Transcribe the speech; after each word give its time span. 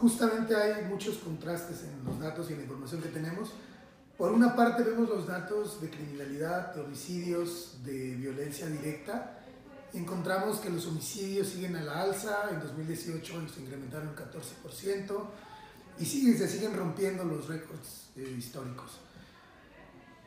justamente 0.00 0.56
hay 0.56 0.84
muchos 0.86 1.18
contrastes 1.18 1.84
en 1.84 2.04
los 2.04 2.18
datos 2.18 2.48
y 2.48 2.54
en 2.54 2.60
la 2.60 2.64
información 2.64 3.02
que 3.02 3.08
tenemos. 3.08 3.50
Por 4.16 4.32
una 4.32 4.56
parte 4.56 4.82
vemos 4.82 5.08
los 5.08 5.26
datos 5.26 5.80
de 5.80 5.90
criminalidad, 5.90 6.74
de 6.74 6.82
homicidios, 6.82 7.78
de 7.84 8.16
violencia 8.16 8.66
directa. 8.66 9.38
Encontramos 9.92 10.58
que 10.58 10.70
los 10.70 10.86
homicidios 10.86 11.48
siguen 11.48 11.76
a 11.76 11.82
la 11.82 12.02
alza. 12.02 12.48
En 12.50 12.60
2018 12.60 13.48
se 13.54 13.60
incrementaron 13.60 14.08
un 14.08 14.16
14% 14.16 15.24
y 15.98 16.04
siguen, 16.04 16.38
se 16.38 16.48
siguen 16.48 16.76
rompiendo 16.76 17.24
los 17.24 17.48
récords 17.48 18.10
eh, 18.16 18.34
históricos. 18.38 19.00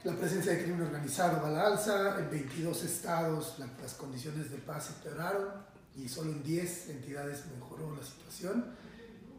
La 0.03 0.13
presencia 0.15 0.51
de 0.51 0.63
crimen 0.63 0.81
organizado 0.81 1.41
va 1.41 1.47
a 1.47 1.51
la 1.51 1.67
alza. 1.67 2.19
En 2.19 2.29
22 2.29 2.83
estados 2.83 3.57
las 3.59 3.93
condiciones 3.93 4.51
de 4.51 4.57
paz 4.57 4.89
empeoraron 4.97 5.49
y 5.95 6.07
solo 6.09 6.31
en 6.31 6.43
10 6.43 6.89
entidades 6.89 7.43
mejoró 7.55 7.95
la 7.95 8.03
situación. 8.03 8.82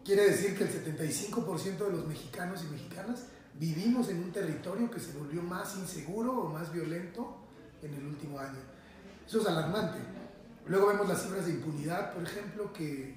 Quiere 0.04 0.30
decir 0.30 0.56
que 0.56 0.64
el 0.64 0.70
75% 0.70 1.78
de 1.78 1.90
los 1.90 2.06
mexicanos 2.06 2.62
y 2.62 2.72
mexicanas 2.72 3.24
vivimos 3.58 4.08
en 4.10 4.18
un 4.18 4.32
territorio 4.32 4.90
que 4.90 5.00
se 5.00 5.12
volvió 5.12 5.40
más 5.42 5.76
inseguro 5.76 6.32
o 6.42 6.50
más 6.50 6.70
violento 6.70 7.38
en 7.82 7.94
el 7.94 8.04
último 8.06 8.38
año. 8.38 8.58
Eso 9.26 9.40
es 9.40 9.46
alarmante. 9.46 9.98
Luego 10.66 10.88
vemos 10.88 11.08
las 11.08 11.22
cifras 11.22 11.46
de 11.46 11.52
impunidad, 11.52 12.12
por 12.12 12.22
ejemplo, 12.22 12.70
que, 12.74 13.14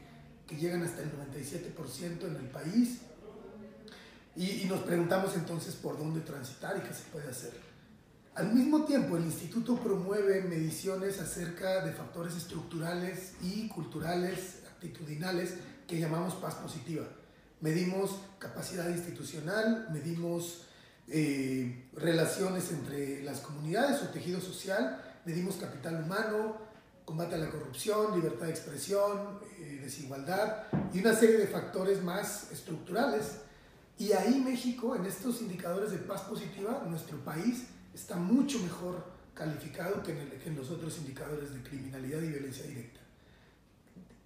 que 0.48 0.56
llegan 0.56 0.82
hasta 0.84 1.02
el 1.02 1.12
97% 1.12 2.26
en 2.26 2.36
el 2.38 2.50
país. 2.50 3.00
Y, 4.38 4.62
y 4.62 4.66
nos 4.66 4.82
preguntamos 4.82 5.36
entonces 5.36 5.76
por 5.76 5.98
dónde 5.98 6.22
transitar 6.22 6.78
y 6.78 6.88
qué 6.88 6.94
se 6.94 7.04
puede 7.12 7.30
hacer. 7.30 7.52
Al 8.36 8.54
mismo 8.54 8.86
tiempo, 8.86 9.18
el 9.18 9.26
instituto 9.26 9.78
promueve 9.78 10.42
mediciones 10.44 11.20
acerca 11.20 11.84
de 11.84 11.92
factores 11.92 12.36
estructurales 12.36 13.34
y 13.42 13.68
culturales, 13.68 14.62
actitudinales, 14.70 15.56
que 15.88 16.00
llamamos 16.00 16.36
paz 16.36 16.56
positiva. 16.56 17.06
Medimos 17.62 18.20
capacidad 18.38 18.88
institucional, 18.90 19.88
medimos 19.92 20.66
eh, 21.08 21.88
relaciones 21.94 22.72
entre 22.72 23.24
las 23.24 23.40
comunidades 23.40 24.04
o 24.04 24.10
tejido 24.10 24.42
social, 24.42 25.02
medimos 25.26 25.56
capital 25.56 26.04
humano, 26.04 26.58
combate 27.06 27.36
a 27.36 27.38
la 27.38 27.50
corrupción, 27.50 28.16
libertad 28.16 28.48
de 28.48 28.52
expresión, 28.52 29.40
eh, 29.60 29.80
desigualdad 29.82 30.64
y 30.94 31.00
una 31.00 31.16
serie 31.16 31.38
de 31.38 31.48
factores 31.48 32.04
más 32.04 32.52
estructurales. 32.52 33.38
Y 33.98 34.12
ahí 34.12 34.42
México, 34.42 34.96
en 34.96 35.06
estos 35.06 35.42
indicadores 35.42 35.92
de 35.92 35.98
paz 35.98 36.22
positiva, 36.22 36.84
nuestro 36.88 37.18
país 37.24 37.68
está 37.96 38.18
mucho 38.18 38.60
mejor 38.60 39.04
calificado 39.34 40.04
que 40.04 40.12
en, 40.12 40.30
que 40.30 40.50
en 40.50 40.56
los 40.56 40.70
otros 40.70 40.98
indicadores 40.98 41.54
de 41.54 41.64
criminalidad 41.64 42.22
y 42.22 42.28
violencia 42.28 42.66
directa. 42.66 43.07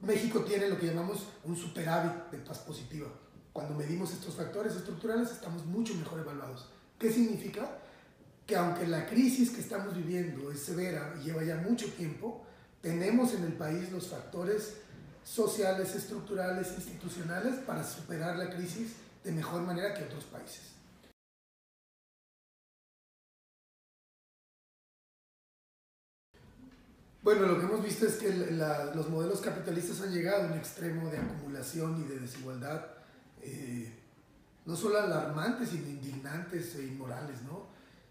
México 0.01 0.39
tiene 0.39 0.67
lo 0.67 0.79
que 0.79 0.87
llamamos 0.87 1.27
un 1.43 1.55
superávit 1.55 2.31
de 2.31 2.39
paz 2.39 2.57
positiva. 2.59 3.07
Cuando 3.53 3.75
medimos 3.75 4.11
estos 4.11 4.33
factores 4.33 4.75
estructurales 4.75 5.31
estamos 5.31 5.63
mucho 5.65 5.93
mejor 5.93 6.21
evaluados. 6.21 6.69
¿Qué 6.97 7.11
significa? 7.11 7.77
Que 8.47 8.55
aunque 8.55 8.87
la 8.87 9.05
crisis 9.05 9.51
que 9.51 9.61
estamos 9.61 9.95
viviendo 9.95 10.51
es 10.51 10.61
severa 10.61 11.13
y 11.19 11.25
lleva 11.25 11.43
ya 11.43 11.57
mucho 11.57 11.87
tiempo, 11.93 12.43
tenemos 12.81 13.33
en 13.33 13.43
el 13.43 13.53
país 13.53 13.91
los 13.91 14.07
factores 14.07 14.77
sociales, 15.23 15.93
estructurales, 15.93 16.71
institucionales 16.75 17.59
para 17.59 17.83
superar 17.83 18.37
la 18.37 18.49
crisis 18.49 18.93
de 19.23 19.31
mejor 19.31 19.61
manera 19.61 19.93
que 19.93 20.03
otros 20.03 20.23
países. 20.23 20.71
Bueno, 27.23 27.45
lo 27.45 27.59
que 27.59 27.65
hemos 27.65 27.83
visto 27.83 28.07
es 28.07 28.15
que 28.15 28.31
los 28.95 29.09
modelos 29.09 29.41
capitalistas 29.41 30.01
han 30.01 30.11
llegado 30.11 30.43
a 30.43 30.47
un 30.47 30.53
extremo 30.53 31.07
de 31.11 31.19
acumulación 31.19 32.01
y 32.01 32.07
de 32.07 32.19
desigualdad, 32.19 32.83
eh, 33.43 33.93
no 34.65 34.75
solo 34.75 34.99
alarmantes, 34.99 35.69
sino 35.69 35.87
indignantes 35.87 36.73
e 36.75 36.83
inmorales, 36.83 37.43
¿no? 37.43 37.67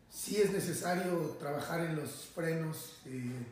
Sí 0.08 0.36
es 0.36 0.52
necesario 0.52 1.36
trabajar 1.40 1.80
en 1.80 1.96
los 1.96 2.26
frenos 2.32 3.00
eh, 3.06 3.46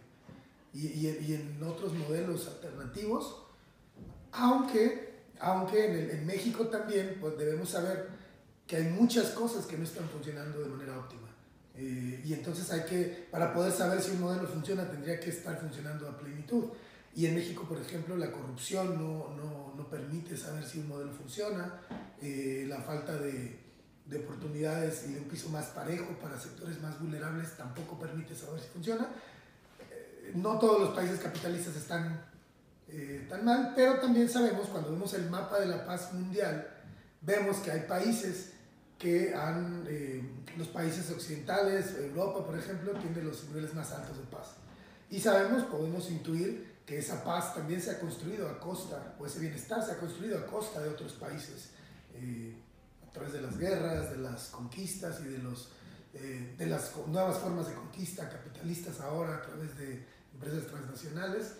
y, 0.75 1.35
en 1.35 1.61
otros 1.65 1.93
modelos 1.93 2.47
alternativos, 2.47 3.43
aunque, 4.31 5.23
aunque 5.41 5.87
en, 5.87 6.19
en 6.19 6.27
México 6.27 6.69
también 6.69 7.17
pues 7.21 7.37
debemos 7.37 7.71
saber 7.71 8.11
que 8.65 8.77
hay 8.77 8.85
muchas 8.85 9.31
cosas 9.31 9.67
que 9.67 9.77
no 9.77 9.83
están 9.83 10.09
funcionando 10.09 10.61
de 10.61 10.69
manera 10.69 10.99
óptima. 10.99 11.28
Eh, 11.79 12.23
y 12.25 12.33
entonces 12.33 12.71
hay 12.73 12.83
que, 12.83 13.29
para 13.31 13.55
poder 13.55 13.73
saber 13.73 14.03
si 14.03 14.11
un 14.11 14.21
modelo 14.21 14.49
funciona, 14.49 14.91
tendría 14.91 15.21
que 15.21 15.31
estar 15.31 15.59
funcionando 15.61 16.09
a 16.09 16.19
plenitud. 16.19 16.65
Y 17.15 17.27
en 17.27 17.37
México, 17.37 17.65
por 17.69 17.81
ejemplo, 17.81 18.17
la 18.17 18.33
corrupción 18.33 18.97
no, 18.97 19.35
no, 19.37 19.75
no 19.77 19.89
permite 19.89 20.37
saber 20.37 20.65
si 20.65 20.81
un 20.81 20.89
modelo 20.89 21.13
funciona, 21.13 21.81
eh, 22.21 22.67
la 22.69 22.81
falta 22.81 23.17
de, 23.17 23.59
de, 24.07 24.19
oportunidades 24.19 25.05
y 25.09 25.13
de 25.13 25.21
un 25.21 25.29
piso 25.29 25.49
más 25.51 25.67
parejo 25.67 26.19
para 26.21 26.39
sectores 26.39 26.81
más 26.83 27.01
vulnerables 27.01 27.57
tampoco 27.57 27.99
permite 27.99 28.35
saber 28.35 28.61
si 28.61 28.69
funciona. 28.69 29.09
Eh, 29.81 30.33
no 30.35 30.59
todos 30.59 30.81
los 30.81 30.91
países 30.91 31.21
capitalistas 31.21 31.77
están 31.77 32.25
eh, 32.89 33.27
tan 33.29 33.45
mal, 33.45 33.73
pero 33.77 34.01
también 34.01 34.29
sabemos, 34.29 34.67
cuando 34.69 34.91
vemos 34.91 35.13
el 35.15 35.29
mapa 35.29 35.61
de 35.61 35.67
la 35.67 35.85
paz 35.85 36.13
mundial, 36.13 36.69
vemos 37.21 37.59
que 37.59 37.71
hay 37.71 37.81
países 37.81 38.53
que 38.99 39.33
han, 39.33 39.85
eh, 39.89 40.23
los 40.57 40.69
países 40.69 41.09
occidentales, 41.11 41.95
Europa 41.97 42.45
por 42.45 42.59
ejemplo, 42.59 42.93
tiene 42.95 43.23
los 43.23 43.45
niveles 43.45 43.73
más 43.75 43.93
altos 43.93 44.19
de 44.19 44.25
paz. 44.25 44.55
Y 45.11 45.21
sabemos, 45.21 45.63
podemos 45.65 46.11
intuir 46.11 46.79
que 46.85 46.99
esa 46.99 47.23
paz 47.23 47.55
también 47.55 47.81
se 47.81 47.93
ha 47.93 48.01
construido 48.01 48.49
a 48.49 48.59
costa, 48.59 49.15
o 49.19 49.27
ese 49.27 49.39
bienestar 49.39 49.85
se 49.85 49.93
ha 49.93 49.99
construido 49.99 50.39
a 50.39 50.47
costa 50.47 50.81
de 50.81 50.89
otros 50.89 51.13
países, 51.13 51.71
eh, 52.15 52.57
a 53.07 53.13
través 53.13 53.33
de 53.33 53.41
las 53.41 53.57
guerras, 53.57 54.11
de 54.11 54.19
las 54.19 54.49
conquistas 54.49 55.21
y 55.21 55.25
de, 55.29 55.39
los, 55.39 55.71
eh, 56.15 56.55
de 56.59 56.67
las 56.67 56.93
nuevas 57.07 57.39
formas 57.39 57.69
de 57.69 57.75
conquista 57.75 58.29
capitalistas 58.29 59.01
ahora 59.01 59.37
a 59.37 59.43
través 59.43 59.77
de 59.79 60.05
empresas 60.35 60.67
transnacionales. 60.67 61.53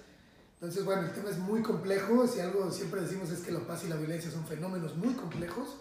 Entonces, 0.55 0.85
bueno, 0.85 1.03
el 1.03 1.13
tema 1.13 1.31
es 1.31 1.39
muy 1.39 1.63
complejo, 1.63 2.27
si 2.27 2.41
algo 2.41 2.71
siempre 2.73 3.03
decimos 3.03 3.31
es 3.31 3.41
que 3.41 3.53
la 3.53 3.61
paz 3.61 3.85
y 3.85 3.89
la 3.89 3.97
violencia 3.97 4.31
son 4.31 4.45
fenómenos 4.45 4.97
muy 4.97 5.15
complejos, 5.15 5.77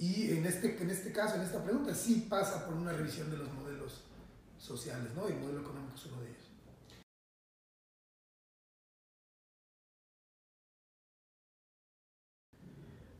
y 0.00 0.30
en 0.32 0.46
este, 0.46 0.82
en 0.82 0.88
este 0.88 1.12
caso, 1.12 1.34
en 1.34 1.42
esta 1.42 1.62
pregunta, 1.62 1.94
sí 1.94 2.26
pasa 2.26 2.64
por 2.64 2.72
una 2.72 2.90
revisión 2.90 3.30
de 3.30 3.36
los 3.36 3.52
modelos 3.52 4.00
sociales, 4.56 5.12
¿no? 5.14 5.28
El 5.28 5.38
modelo 5.38 5.60
económico 5.60 5.94
es 5.94 6.06
uno 6.06 6.22
de 6.22 6.30
ellos. 6.30 6.50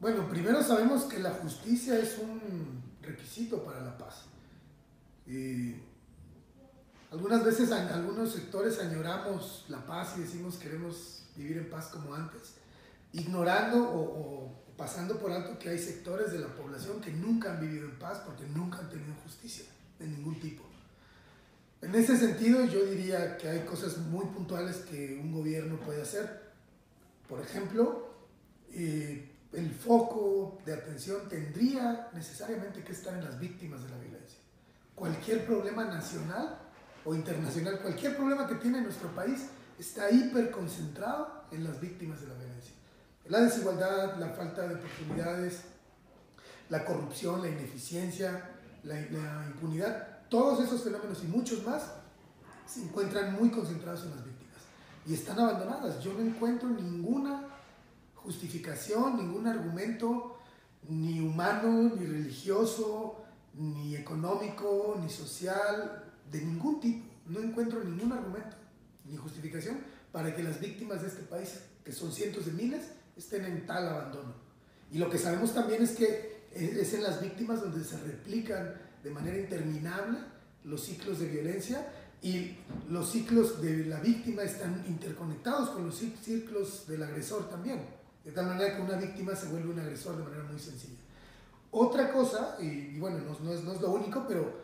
Bueno, 0.00 0.26
primero 0.30 0.62
sabemos 0.62 1.04
que 1.04 1.18
la 1.18 1.32
justicia 1.32 1.98
es 1.98 2.16
un 2.16 2.82
requisito 3.02 3.62
para 3.62 3.82
la 3.82 3.98
paz. 3.98 4.24
Y 5.26 5.74
algunas 7.10 7.44
veces 7.44 7.70
en 7.72 7.88
algunos 7.88 8.32
sectores 8.32 8.78
añoramos 8.78 9.66
la 9.68 9.84
paz 9.84 10.14
y 10.16 10.22
decimos 10.22 10.56
queremos 10.56 11.26
vivir 11.36 11.58
en 11.58 11.68
paz 11.68 11.88
como 11.88 12.14
antes, 12.14 12.54
ignorando 13.12 13.86
o 13.86 14.69
pasando 14.80 15.18
por 15.18 15.30
alto 15.30 15.58
que 15.58 15.68
hay 15.68 15.78
sectores 15.78 16.32
de 16.32 16.38
la 16.38 16.48
población 16.48 17.02
que 17.02 17.12
nunca 17.12 17.52
han 17.52 17.60
vivido 17.60 17.84
en 17.84 17.98
paz 17.98 18.22
porque 18.24 18.46
nunca 18.46 18.78
han 18.78 18.88
tenido 18.88 19.12
justicia 19.22 19.66
de 19.98 20.06
ningún 20.06 20.40
tipo. 20.40 20.64
En 21.82 21.94
ese 21.94 22.16
sentido, 22.16 22.64
yo 22.64 22.86
diría 22.86 23.36
que 23.36 23.50
hay 23.50 23.60
cosas 23.66 23.98
muy 23.98 24.24
puntuales 24.24 24.76
que 24.78 25.20
un 25.22 25.32
gobierno 25.32 25.78
puede 25.80 26.00
hacer. 26.00 26.50
Por 27.28 27.40
ejemplo, 27.42 28.08
eh, 28.72 29.30
el 29.52 29.70
foco 29.70 30.62
de 30.64 30.72
atención 30.72 31.28
tendría 31.28 32.08
necesariamente 32.14 32.82
que 32.82 32.92
estar 32.92 33.12
en 33.12 33.24
las 33.24 33.38
víctimas 33.38 33.82
de 33.82 33.90
la 33.90 33.98
violencia. 33.98 34.38
Cualquier 34.94 35.44
problema 35.44 35.84
nacional 35.84 36.58
o 37.04 37.14
internacional, 37.14 37.80
cualquier 37.80 38.16
problema 38.16 38.46
que 38.46 38.54
tiene 38.54 38.80
nuestro 38.80 39.14
país 39.14 39.42
está 39.78 40.10
hiperconcentrado 40.10 41.44
en 41.50 41.64
las 41.64 41.78
víctimas 41.78 42.22
de 42.22 42.28
la 42.28 42.34
violencia. 42.34 42.80
La 43.28 43.40
desigualdad, 43.40 44.16
la 44.16 44.30
falta 44.30 44.66
de 44.66 44.74
oportunidades, 44.74 45.62
la 46.68 46.84
corrupción, 46.84 47.42
la 47.42 47.48
ineficiencia, 47.48 48.50
la, 48.84 48.98
impunidad, 49.46 50.28
todos 50.28 50.64
esos 50.64 50.82
fenómenos 50.82 51.22
y 51.22 51.26
muchos 51.26 51.64
más 51.66 51.82
se 52.66 52.82
encuentran 52.82 53.34
muy 53.34 53.50
concentrados 53.50 54.04
en 54.04 54.10
las 54.10 54.24
víctimas 54.24 54.62
y 55.06 55.14
están 55.14 55.38
abandonadas. 55.38 56.02
Yo 56.02 56.12
no 56.14 56.20
encuentro 56.20 56.68
ninguna 56.68 57.48
justificación, 58.14 59.16
ningún 59.16 59.46
argumento, 59.46 60.38
ni 60.88 61.20
humano, 61.20 61.94
ni 61.96 62.06
religioso, 62.06 63.16
ni 63.54 63.96
económico, 63.96 64.98
ni 65.02 65.10
social, 65.10 66.04
de 66.30 66.40
ningún 66.40 66.80
tipo. 66.80 67.06
No 67.26 67.40
encuentro 67.40 67.82
ningún 67.82 68.12
argumento 68.12 68.56
ni 69.04 69.16
justificación 69.16 69.78
para 70.12 70.34
que 70.34 70.42
las 70.42 70.60
víctimas 70.60 71.02
de 71.02 71.08
este 71.08 71.22
país, 71.22 71.60
que 71.84 71.92
son 71.92 72.12
cientos 72.12 72.46
de 72.46 72.52
miles, 72.52 72.82
estén 73.20 73.44
en 73.44 73.66
tal 73.66 73.88
abandono. 73.88 74.34
Y 74.90 74.98
lo 74.98 75.08
que 75.08 75.18
sabemos 75.18 75.54
también 75.54 75.82
es 75.82 75.92
que 75.92 76.40
es 76.52 76.92
en 76.94 77.02
las 77.02 77.20
víctimas 77.20 77.60
donde 77.60 77.84
se 77.84 77.96
replican 77.98 78.74
de 79.04 79.10
manera 79.10 79.38
interminable 79.38 80.18
los 80.64 80.84
ciclos 80.84 81.20
de 81.20 81.26
violencia 81.26 81.86
y 82.22 82.56
los 82.88 83.10
ciclos 83.10 83.62
de 83.62 83.86
la 83.86 84.00
víctima 84.00 84.42
están 84.42 84.84
interconectados 84.86 85.70
con 85.70 85.86
los 85.86 85.96
ciclos 85.96 86.86
del 86.86 87.02
agresor 87.02 87.48
también. 87.48 87.80
de 88.24 88.32
tal 88.32 88.46
manera 88.46 88.76
que 88.76 88.82
una 88.82 88.96
víctima 88.96 89.34
se 89.34 89.46
vuelve 89.46 89.70
un 89.70 89.80
agresor 89.80 90.16
de 90.18 90.24
manera 90.24 90.44
muy 90.44 90.58
sencilla. 90.58 90.98
Otra 91.70 92.12
cosa, 92.12 92.56
y, 92.60 92.98
bueno, 92.98 93.18
no, 93.18 93.52
es, 93.52 93.62
no 93.62 93.72
es 93.72 93.80
lo 93.80 93.92
único, 93.92 94.26
pero 94.28 94.60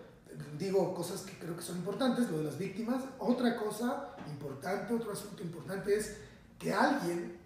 digo 0.58 0.94
cosas 0.94 1.22
que 1.22 1.38
creo 1.38 1.56
que 1.56 1.62
son 1.62 1.78
importantes, 1.78 2.28
lo 2.30 2.38
de 2.38 2.44
las 2.44 2.58
víctimas. 2.58 3.02
Otra 3.18 3.56
cosa 3.56 4.14
importante, 4.28 4.92
otro 4.92 5.12
asunto 5.12 5.42
importante 5.42 5.96
es 5.96 6.16
que 6.58 6.72
alguien, 6.72 7.38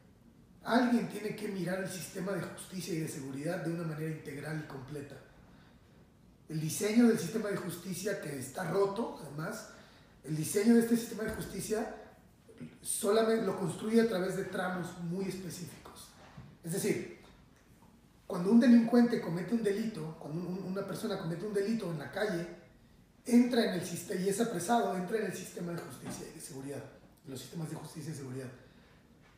alguien 0.64 1.08
tiene 1.08 1.34
que 1.34 1.48
mirar 1.48 1.80
el 1.82 1.88
sistema 1.88 2.32
de 2.32 2.42
justicia 2.42 2.94
y 2.94 3.00
de 3.00 3.08
seguridad 3.08 3.64
de 3.64 3.72
una 3.72 3.84
manera 3.84 4.10
integral 4.10 4.62
y 4.64 4.68
completa. 4.68 5.16
El 6.48 6.60
diseño 6.60 7.08
del 7.08 7.18
sistema 7.18 7.48
de 7.48 7.56
justicia 7.56 8.20
que 8.20 8.38
está 8.38 8.70
roto, 8.70 9.20
además, 9.22 9.68
el 10.24 10.36
diseño 10.36 10.74
de 10.74 10.80
este 10.80 10.96
sistema 10.96 11.24
de 11.24 11.30
justicia 11.30 11.94
solamente 12.82 13.46
lo 13.46 13.58
construye 13.58 14.00
a 14.00 14.08
través 14.08 14.36
de 14.36 14.44
tramos 14.44 14.86
muy 15.02 15.26
específicos. 15.26 16.08
Es 16.62 16.72
decir, 16.72 17.20
cuando 18.26 18.50
un 18.50 18.60
delincuente 18.60 19.20
comete 19.20 19.54
un 19.54 19.62
delito, 19.62 20.16
cuando 20.20 20.40
una 20.40 20.86
persona 20.86 21.18
comete 21.18 21.46
un 21.46 21.54
delito 21.54 21.90
en 21.90 21.98
la 21.98 22.10
calle, 22.10 22.46
entra 23.24 23.64
en 23.64 23.80
el 23.80 23.86
sistema 23.86 24.20
y 24.20 24.28
es 24.28 24.40
apresado, 24.40 24.96
entra 24.96 25.18
en 25.18 25.26
el 25.26 25.34
sistema 25.34 25.72
de 25.72 25.78
justicia 25.78 26.26
y 26.30 26.34
de 26.34 26.40
seguridad, 26.40 26.84
los 27.26 27.40
sistemas 27.40 27.70
de 27.70 27.76
justicia 27.76 28.12
y 28.12 28.16
seguridad. 28.16 28.48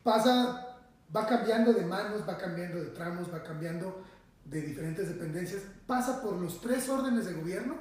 Pasa, 0.03 0.72
va 1.15 1.27
cambiando 1.27 1.73
de 1.73 1.85
manos, 1.85 2.27
va 2.27 2.37
cambiando 2.37 2.79
de 2.79 2.87
tramos, 2.87 3.31
va 3.31 3.43
cambiando 3.43 4.03
de 4.45 4.61
diferentes 4.61 5.07
dependencias, 5.07 5.61
pasa 5.87 6.21
por 6.21 6.33
los 6.37 6.59
tres 6.59 6.89
órdenes 6.89 7.25
de 7.25 7.33
gobierno 7.33 7.75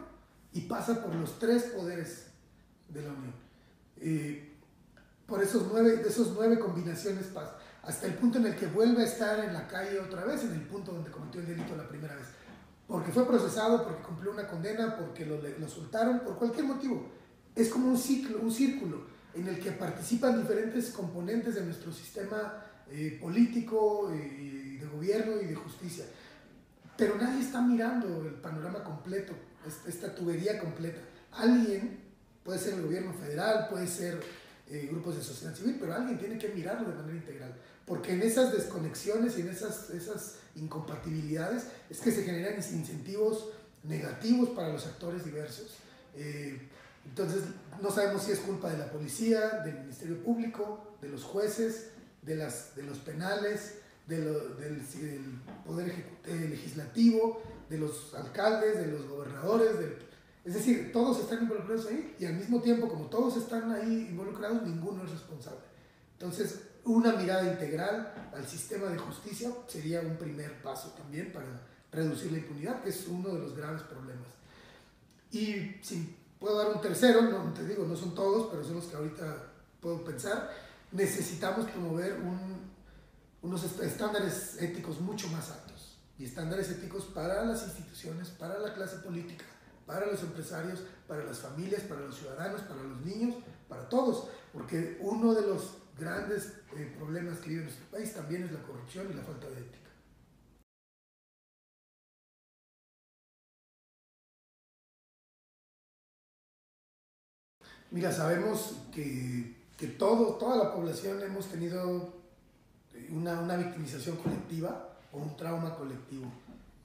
y 0.52 0.62
pasa 0.62 1.02
por 1.02 1.14
los 1.14 1.38
tres 1.38 1.64
poderes 1.64 2.26
de 2.88 3.02
la 3.02 3.08
Unión. 3.08 3.34
Eh, 3.98 4.52
por 5.26 5.42
esos 5.42 5.66
nueve, 5.70 5.96
de 5.96 6.08
esos 6.08 6.32
nueve 6.34 6.58
combinaciones 6.58 7.26
pasa, 7.26 7.56
hasta 7.82 8.06
el 8.06 8.14
punto 8.14 8.38
en 8.38 8.46
el 8.46 8.56
que 8.56 8.66
vuelve 8.66 9.02
a 9.02 9.06
estar 9.06 9.44
en 9.44 9.52
la 9.52 9.66
calle 9.66 9.98
otra 9.98 10.24
vez, 10.24 10.42
en 10.44 10.52
el 10.52 10.62
punto 10.62 10.92
donde 10.92 11.10
cometió 11.10 11.40
el 11.40 11.46
delito 11.46 11.76
la 11.76 11.88
primera 11.88 12.14
vez. 12.14 12.26
Porque 12.86 13.10
fue 13.10 13.26
procesado, 13.26 13.84
porque 13.84 14.02
cumplió 14.02 14.32
una 14.32 14.46
condena, 14.46 14.96
porque 14.96 15.24
lo, 15.24 15.40
lo 15.40 15.68
soltaron, 15.68 16.20
por 16.20 16.36
cualquier 16.36 16.66
motivo. 16.66 17.10
Es 17.54 17.70
como 17.70 17.88
un 17.88 17.98
ciclo, 17.98 18.38
un 18.40 18.52
círculo 18.52 19.06
en 19.34 19.48
el 19.48 19.58
que 19.58 19.72
participan 19.72 20.40
diferentes 20.40 20.90
componentes 20.90 21.54
de 21.54 21.64
nuestro 21.64 21.92
sistema 21.92 22.66
eh, 22.94 23.18
político, 23.18 24.12
eh, 24.12 24.76
de 24.78 24.86
gobierno 24.86 25.40
y 25.40 25.46
de 25.46 25.54
justicia. 25.54 26.04
Pero 26.94 27.16
nadie 27.16 27.40
está 27.40 27.62
mirando 27.62 28.26
el 28.26 28.34
panorama 28.34 28.84
completo, 28.84 29.32
esta 29.88 30.14
tubería 30.14 30.58
completa. 30.58 31.00
Alguien, 31.32 32.00
puede 32.44 32.58
ser 32.58 32.74
el 32.74 32.82
gobierno 32.82 33.14
federal, 33.14 33.68
puede 33.70 33.86
ser 33.86 34.20
eh, 34.68 34.88
grupos 34.90 35.16
de 35.16 35.22
sociedad 35.22 35.54
civil, 35.54 35.78
pero 35.80 35.94
alguien 35.94 36.18
tiene 36.18 36.36
que 36.36 36.48
mirarlo 36.48 36.90
de 36.90 36.96
manera 36.96 37.16
integral, 37.16 37.54
porque 37.86 38.12
en 38.12 38.22
esas 38.22 38.52
desconexiones 38.52 39.38
y 39.38 39.40
en 39.40 39.48
esas, 39.48 40.38
incompatibilidades 40.54 41.68
es 41.88 41.98
que 41.98 42.12
se 42.12 42.24
generan 42.24 42.56
incentivos 42.56 43.48
negativos 43.84 44.50
para 44.50 44.70
los 44.70 44.84
actores 44.86 45.24
diversos. 45.24 45.78
Entonces, 47.06 47.44
no 47.80 47.90
sabemos 47.90 48.24
si 48.24 48.32
es 48.32 48.40
culpa 48.40 48.70
de 48.70 48.76
la 48.76 48.90
policía, 48.90 49.62
del 49.64 49.78
Ministerio 49.78 50.22
Público, 50.22 50.96
de 51.00 51.08
los 51.08 51.24
jueces, 51.24 51.86
de, 52.22 52.36
las, 52.36 52.74
de 52.74 52.82
los 52.84 52.98
penales, 52.98 53.78
del, 54.06 54.24
del, 54.58 55.40
Poder 55.64 55.94
Legislativo, 56.26 57.42
de 57.68 57.78
los 57.78 58.14
alcaldes, 58.14 58.78
de 58.78 58.86
los 58.88 59.06
gobernadores, 59.06 59.78
del 59.78 59.96
es 60.44 60.54
decir, 60.54 60.90
todos 60.92 61.20
están 61.20 61.42
involucrados 61.42 61.86
ahí 61.86 62.16
y 62.18 62.24
al 62.24 62.34
mismo 62.34 62.60
tiempo, 62.60 62.88
como 62.88 63.06
todos 63.06 63.36
están 63.36 63.70
ahí 63.70 64.08
involucrados, 64.10 64.62
ninguno 64.62 65.04
es 65.04 65.10
responsable. 65.10 65.60
Entonces, 66.14 66.62
una 66.84 67.12
mirada 67.12 67.44
integral 67.44 68.30
al 68.34 68.46
sistema 68.46 68.88
de 68.88 68.98
justicia 68.98 69.50
sería 69.68 70.00
un 70.00 70.16
primer 70.16 70.60
paso 70.60 70.90
también 70.96 71.32
para 71.32 71.46
reducir 71.92 72.32
la 72.32 72.38
impunidad, 72.38 72.82
que 72.82 72.90
es 72.90 73.06
uno 73.06 73.28
de 73.28 73.38
los 73.38 73.56
graves 73.56 73.82
problemas. 73.82 74.26
Y 75.30 75.76
si 75.80 76.16
puedo 76.40 76.58
dar 76.58 76.74
un 76.74 76.80
tercero, 76.80 77.22
no 77.22 77.52
te 77.52 77.64
digo, 77.64 77.84
no 77.86 77.94
son 77.94 78.14
todos, 78.14 78.48
pero 78.50 78.64
son 78.64 78.76
los 78.76 78.86
que 78.86 78.96
ahorita 78.96 79.52
puedo 79.80 80.04
pensar, 80.04 80.50
necesitamos 80.92 81.68
promover 81.70 82.20
unos 83.42 83.64
estándares 83.80 84.60
éticos 84.60 85.00
mucho 85.00 85.28
más 85.28 85.50
altos 85.50 85.98
y 86.18 86.24
estándares 86.24 86.70
éticos 86.70 87.06
para 87.06 87.44
las 87.44 87.64
instituciones, 87.64 88.28
para 88.28 88.58
la 88.58 88.74
clase 88.74 88.96
política, 88.98 89.44
para 89.86 90.06
los 90.06 90.22
empresarios, 90.22 90.80
para 91.08 91.24
las 91.24 91.38
familias, 91.38 91.82
para 91.82 92.02
los 92.02 92.16
ciudadanos, 92.16 92.60
para 92.62 92.82
los 92.82 93.00
niños, 93.00 93.36
para 93.68 93.88
todos, 93.88 94.28
porque 94.52 94.98
uno 95.00 95.34
de 95.34 95.46
los 95.46 95.78
grandes 95.98 96.52
eh, 96.76 96.94
problemas 96.96 97.38
que 97.38 97.50
vive 97.50 97.64
nuestro 97.64 97.86
país 97.86 98.14
también 98.14 98.44
es 98.44 98.52
la 98.52 98.62
corrupción 98.62 99.10
y 99.10 99.14
la 99.14 99.22
falta 99.22 99.48
de 99.48 99.60
ética. 99.60 99.82
Mira, 107.90 108.10
sabemos 108.10 108.74
que, 108.90 109.61
que 109.82 109.88
todo, 109.88 110.34
toda 110.36 110.56
la 110.56 110.72
población 110.72 111.20
hemos 111.24 111.50
tenido 111.50 112.14
una, 113.10 113.40
una 113.40 113.56
victimización 113.56 114.14
colectiva 114.14 114.94
o 115.10 115.18
un 115.18 115.36
trauma 115.36 115.74
colectivo. 115.74 116.32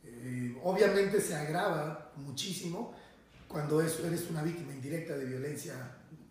Eh, 0.03 0.57
obviamente 0.63 1.21
se 1.21 1.35
agrava 1.35 2.09
muchísimo 2.15 2.95
cuando 3.47 3.81
eres 3.81 4.27
una 4.31 4.41
víctima 4.41 4.73
indirecta 4.73 5.15
de 5.15 5.25
violencia 5.25 5.75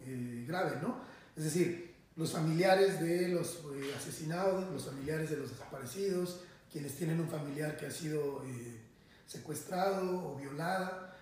eh, 0.04 0.44
grave, 0.48 0.78
¿no? 0.82 1.02
Es 1.36 1.44
decir, 1.44 1.94
los 2.16 2.32
familiares 2.32 3.00
de 3.00 3.28
los 3.28 3.60
eh, 3.76 3.94
asesinados, 3.96 4.68
los 4.72 4.86
familiares 4.86 5.30
de 5.30 5.36
los 5.36 5.50
desaparecidos, 5.50 6.40
quienes 6.72 6.96
tienen 6.96 7.20
un 7.20 7.28
familiar 7.28 7.76
que 7.76 7.86
ha 7.86 7.92
sido 7.92 8.42
secuestrado 9.28 10.32
o 10.32 10.36
violada, 10.36 11.16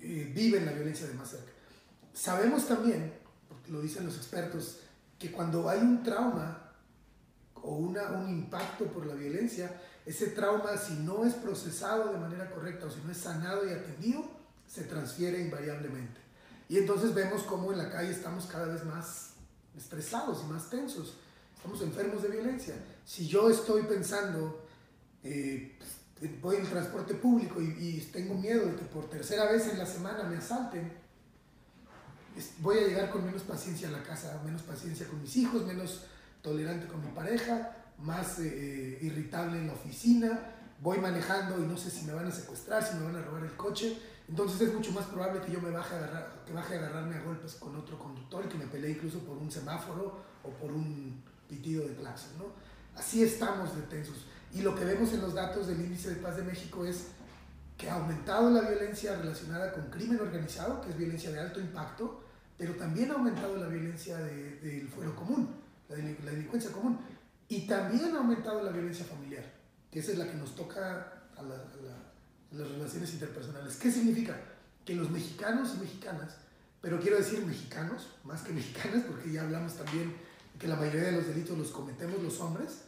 viven 0.00 0.64
la 0.64 0.72
violencia 0.72 1.06
de 1.06 1.12
más 1.12 1.28
cerca. 1.28 1.52
Sabemos 2.14 2.66
también, 2.66 3.20
lo 3.68 3.80
dicen 3.80 4.06
los 4.06 4.16
expertos, 4.16 4.80
que 5.18 5.30
cuando 5.30 5.68
hay 5.68 5.80
un 5.80 6.02
trauma 6.02 6.72
o 7.54 7.76
una, 7.76 8.10
un 8.10 8.28
impacto 8.28 8.86
por 8.86 9.06
la 9.06 9.14
violencia, 9.14 9.80
ese 10.04 10.28
trauma, 10.28 10.76
si 10.76 10.94
no 10.94 11.24
es 11.24 11.34
procesado 11.34 12.12
de 12.12 12.18
manera 12.18 12.50
correcta 12.50 12.86
o 12.86 12.90
si 12.90 13.00
no 13.00 13.12
es 13.12 13.18
sanado 13.18 13.66
y 13.66 13.72
atendido, 13.72 14.24
se 14.66 14.84
transfiere 14.84 15.40
invariablemente. 15.40 16.20
Y 16.68 16.78
entonces 16.78 17.14
vemos 17.14 17.42
cómo 17.42 17.72
en 17.72 17.78
la 17.78 17.90
calle 17.90 18.10
estamos 18.10 18.46
cada 18.46 18.66
vez 18.66 18.84
más 18.84 19.34
estresados 19.76 20.42
y 20.42 20.50
más 20.50 20.70
tensos. 20.70 21.18
Estamos 21.54 21.80
enfermos 21.82 22.22
de 22.22 22.28
violencia. 22.28 22.74
Si 23.04 23.28
yo 23.28 23.48
estoy 23.50 23.82
pensando, 23.82 24.64
eh, 25.22 25.78
voy 26.40 26.56
en 26.56 26.66
transporte 26.66 27.14
público 27.14 27.60
y, 27.60 28.08
tengo 28.12 28.34
miedo 28.34 28.66
de 28.66 28.76
que 28.76 28.84
por 28.86 29.08
tercera 29.08 29.50
vez 29.50 29.68
en 29.68 29.78
la 29.78 29.86
semana 29.86 30.24
me 30.24 30.36
asalten, 30.36 30.92
voy 32.60 32.78
a 32.78 32.86
llegar 32.86 33.10
con 33.10 33.24
menos 33.24 33.42
paciencia 33.42 33.88
a 33.88 33.92
la 33.92 34.02
casa, 34.02 34.40
menos 34.44 34.62
paciencia 34.62 35.06
con 35.06 35.20
mis 35.20 35.36
hijos, 35.36 35.66
menos 35.66 36.04
tolerante 36.42 36.86
con 36.86 37.04
mi 37.04 37.10
pareja, 37.12 37.76
más 37.98 38.38
eh, 38.38 38.48
eh, 38.48 38.98
irritable 39.02 39.58
en 39.58 39.68
la 39.68 39.74
oficina, 39.74 40.40
voy 40.80 40.98
manejando 40.98 41.62
y 41.62 41.66
no 41.66 41.76
sé 41.76 41.90
si 41.90 42.04
me 42.04 42.12
van 42.12 42.26
a 42.26 42.30
secuestrar, 42.30 42.82
si 42.82 42.96
me 42.96 43.04
van 43.04 43.16
a 43.16 43.22
robar 43.22 43.44
el 43.44 43.56
coche, 43.56 43.98
entonces 44.28 44.60
es 44.60 44.74
mucho 44.74 44.92
más 44.92 45.06
probable 45.06 45.40
que 45.40 45.52
yo 45.52 45.60
me 45.60 45.70
baje 45.70 45.94
a, 45.94 45.98
agarrar, 45.98 46.42
que 46.46 46.52
baje 46.52 46.74
a 46.74 46.78
agarrarme 46.78 47.16
a 47.16 47.22
golpes 47.22 47.54
con 47.54 47.76
otro 47.76 47.98
conductor 47.98 48.44
y 48.44 48.48
que 48.48 48.58
me 48.58 48.66
pelee 48.66 48.92
incluso 48.92 49.20
por 49.20 49.36
un 49.36 49.50
semáforo 49.50 50.22
o 50.42 50.50
por 50.50 50.72
un 50.72 51.22
pitido 51.48 51.86
de 51.86 51.94
claxon, 51.94 52.38
¿no? 52.38 52.46
Así 52.96 53.22
estamos 53.22 53.74
de 53.76 53.82
tensos. 53.82 54.26
Y 54.52 54.62
lo 54.62 54.74
que 54.74 54.84
vemos 54.84 55.12
en 55.12 55.22
los 55.22 55.34
datos 55.34 55.66
del 55.66 55.80
Índice 55.80 56.10
de 56.10 56.16
Paz 56.16 56.36
de 56.36 56.42
México 56.42 56.84
es 56.84 57.06
que 57.78 57.88
ha 57.88 57.94
aumentado 57.94 58.50
la 58.50 58.60
violencia 58.62 59.16
relacionada 59.16 59.72
con 59.72 59.90
crimen 59.90 60.20
organizado, 60.20 60.80
que 60.80 60.90
es 60.90 60.96
violencia 60.96 61.30
de 61.30 61.40
alto 61.40 61.60
impacto, 61.60 62.21
pero 62.58 62.74
también 62.74 63.10
ha 63.10 63.14
aumentado 63.14 63.56
la 63.56 63.68
violencia 63.68 64.18
del 64.18 64.88
fuero 64.88 65.14
común, 65.16 65.48
la 65.88 66.30
delincuencia 66.30 66.70
común. 66.70 66.98
Y 67.48 67.66
también 67.66 68.14
ha 68.14 68.18
aumentado 68.18 68.62
la 68.62 68.70
violencia 68.70 69.04
familiar, 69.04 69.44
que 69.90 69.98
esa 69.98 70.12
es 70.12 70.18
la 70.18 70.26
que 70.26 70.36
nos 70.36 70.54
toca 70.54 71.24
a, 71.36 71.42
las 71.42 72.68
relaciones 72.70 73.12
interpersonales. 73.12 73.76
¿Qué 73.76 73.90
significa? 73.90 74.38
Que 74.84 74.94
los 74.94 75.10
mexicanos 75.10 75.74
y 75.76 75.80
mexicanas, 75.80 76.36
pero 76.80 77.00
quiero 77.00 77.18
decir 77.18 77.44
mexicanos, 77.44 78.08
más 78.24 78.42
que 78.42 78.52
mexicanas, 78.52 79.04
porque 79.04 79.32
ya 79.32 79.42
hablamos 79.42 79.74
también 79.74 80.14
que 80.58 80.68
la 80.68 80.76
mayoría 80.76 81.02
de 81.02 81.12
los 81.12 81.26
delitos 81.26 81.58
los 81.58 81.70
cometemos 81.70 82.22
los 82.22 82.40
hombres, 82.40 82.82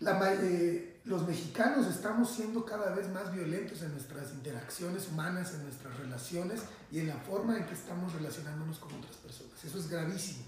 la, 0.00 0.34
eh, 0.42 0.95
los 1.06 1.24
mexicanos 1.24 1.86
estamos 1.86 2.28
siendo 2.32 2.64
cada 2.64 2.92
vez 2.92 3.08
más 3.10 3.32
violentos 3.32 3.80
en 3.82 3.92
nuestras 3.92 4.32
interacciones 4.32 5.06
humanas, 5.08 5.54
en 5.54 5.62
nuestras 5.62 5.96
relaciones 5.98 6.62
y 6.90 6.98
en 6.98 7.06
la 7.06 7.14
forma 7.14 7.56
en 7.56 7.64
que 7.64 7.74
estamos 7.74 8.12
relacionándonos 8.12 8.78
con 8.80 8.92
otras 8.92 9.14
personas. 9.16 9.64
Eso 9.64 9.78
es 9.78 9.88
gravísimo. 9.88 10.44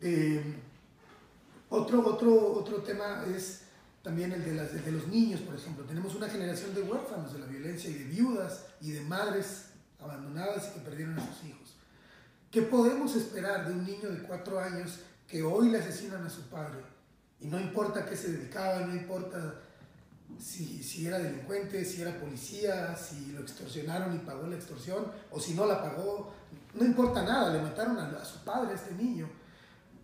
Eh, 0.00 0.40
otro, 1.68 2.06
otro, 2.06 2.52
otro 2.52 2.82
tema 2.82 3.24
es 3.34 3.62
también 4.04 4.30
el 4.30 4.44
de, 4.44 4.54
las, 4.54 4.72
de 4.72 4.92
los 4.92 5.08
niños, 5.08 5.40
por 5.40 5.56
ejemplo. 5.56 5.84
Tenemos 5.84 6.14
una 6.14 6.28
generación 6.28 6.72
de 6.72 6.82
huérfanos 6.82 7.32
de 7.32 7.40
la 7.40 7.46
violencia 7.46 7.90
y 7.90 7.94
de 7.94 8.04
viudas 8.04 8.66
y 8.80 8.92
de 8.92 9.00
madres 9.00 9.70
abandonadas 9.98 10.68
y 10.68 10.74
que 10.74 10.84
perdieron 10.84 11.18
a 11.18 11.26
sus 11.26 11.48
hijos. 11.48 11.74
¿Qué 12.52 12.62
podemos 12.62 13.16
esperar 13.16 13.66
de 13.66 13.74
un 13.74 13.84
niño 13.84 14.10
de 14.10 14.22
cuatro 14.22 14.60
años 14.60 15.00
que 15.26 15.42
hoy 15.42 15.70
le 15.70 15.78
asesinan 15.78 16.24
a 16.24 16.30
su 16.30 16.42
padre 16.42 16.93
Y 17.44 17.46
no 17.48 17.60
importa 17.60 18.00
a 18.00 18.06
qué 18.06 18.16
se 18.16 18.32
dedicaba, 18.32 18.80
no 18.80 18.94
importa 18.94 19.60
si, 20.40 20.82
si, 20.82 21.06
era 21.06 21.18
delincuente, 21.18 21.84
si 21.84 22.00
era 22.00 22.18
policía, 22.18 22.96
si 22.96 23.32
lo 23.32 23.40
extorsionaron 23.40 24.16
y 24.16 24.18
pagó 24.20 24.46
la 24.46 24.56
extorsión, 24.56 25.12
o 25.30 25.38
si 25.38 25.52
no 25.52 25.66
la 25.66 25.82
pagó, 25.82 26.32
no 26.72 26.84
importa 26.86 27.22
nada, 27.22 27.52
le 27.52 27.60
mataron 27.60 27.98
a, 27.98 28.08
a, 28.08 28.24
su 28.24 28.42
padre, 28.44 28.72
a 28.72 28.74
este 28.74 28.94
niño. 28.94 29.28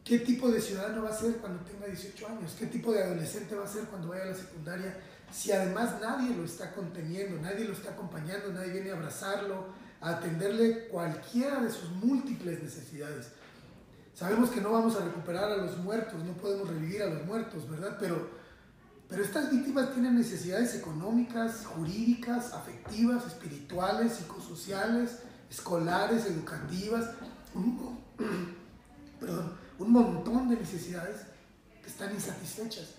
¿Qué 0.05 0.19
tipo 0.19 0.51
de 0.51 0.61
ciudadano 0.61 1.03
va 1.03 1.11
a 1.11 1.17
ser 1.17 1.37
cuando 1.37 1.65
tenga 1.65 1.87
18 1.87 2.29
años? 2.29 2.55
¿Qué 2.59 2.67
tipo 2.67 2.93
de 2.93 3.05
adolescente 3.05 3.55
va 3.55 3.65
a 3.65 3.69
ser 3.69 3.85
cuando 3.85 4.09
vaya 4.09 4.25
a 4.25 4.27
la 4.27 4.35
secundaria? 4.35 4.97
Si 5.33 5.51
además 5.51 5.99
nadie 5.99 6.37
lo 6.37 6.45
está 6.45 6.75
conteniendo, 6.75 7.41
nadie 7.41 7.65
lo 7.65 7.73
está 7.73 7.93
acompañando, 7.93 8.53
nadie 8.53 8.73
viene 8.73 8.91
a 8.91 8.95
abrazarlo, 8.97 9.65
a 10.03 10.11
atenderle 10.11 10.89
cualquiera 10.89 11.63
de 11.63 11.71
sus 11.71 11.89
múltiples 11.91 12.63
necesidades. 12.63 13.29
Sabemos 14.15 14.51
que 14.51 14.61
no 14.61 14.73
vamos 14.73 14.97
a 14.97 15.05
recuperar 15.05 15.51
a 15.51 15.57
los 15.57 15.79
muertos, 15.79 16.23
no 16.25 16.33
podemos 16.35 16.69
revivir 16.69 17.03
a 17.03 17.07
los 17.07 17.25
muertos, 17.25 17.69
¿verdad? 17.69 17.97
Pero, 17.99 18.29
pero 19.09 19.23
estas 19.23 19.51
víctimas 19.51 19.93
tienen 19.93 20.17
necesidades 20.17 20.75
económicas, 20.75 21.65
jurídicas, 21.65 22.53
afectivas, 22.53 23.27
espirituales, 23.27 24.15
psicosociales, 24.15 25.21
escolares, 25.51 26.27
educativas, 26.27 27.11
un, 27.55 27.99
perdón, 29.21 29.53
un 29.79 29.91
montón 29.91 30.49
de 30.49 30.57
necesidades 30.57 31.23
que 31.83 31.89
están 31.89 32.13
insatisfechas. 32.13 32.95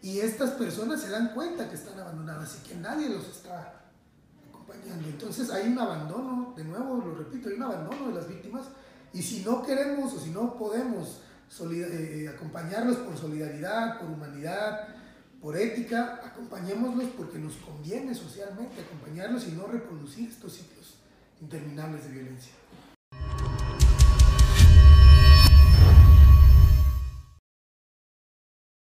Y 0.00 0.20
estas 0.20 0.50
personas 0.50 1.00
se 1.00 1.08
dan 1.08 1.34
cuenta 1.34 1.68
que 1.68 1.74
están 1.74 1.98
abandonadas 1.98 2.58
y 2.60 2.68
que 2.68 2.74
nadie 2.76 3.08
los 3.08 3.26
está 3.26 3.80
acompañando. 4.48 5.08
Entonces 5.08 5.50
hay 5.50 5.68
un 5.68 5.78
abandono, 5.78 6.54
de 6.56 6.64
nuevo 6.64 6.96
lo 6.96 7.14
repito, 7.16 7.48
hay 7.48 7.56
un 7.56 7.64
abandono 7.64 8.08
de 8.08 8.14
las 8.14 8.28
víctimas 8.28 8.66
y 9.12 9.22
si 9.22 9.40
no 9.40 9.62
queremos 9.62 10.12
o 10.14 10.20
si 10.20 10.30
no 10.30 10.56
podemos 10.56 11.20
eh, 11.72 12.30
acompañarlos 12.34 12.98
por 12.98 13.16
solidaridad, 13.16 13.98
por 13.98 14.10
humanidad, 14.10 14.88
por 15.40 15.56
ética, 15.56 16.20
acompañémoslos 16.24 17.10
porque 17.16 17.38
nos 17.38 17.54
conviene 17.56 18.14
socialmente 18.14 18.82
acompañarlos 18.82 19.46
y 19.48 19.52
no 19.52 19.66
reproducir 19.66 20.28
estos 20.28 20.54
ciclos 20.54 20.94
interminables 21.40 22.04
de 22.04 22.10
violencia. 22.10 22.52